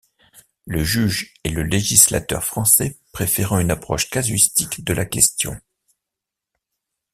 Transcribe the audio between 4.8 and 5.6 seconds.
de la question.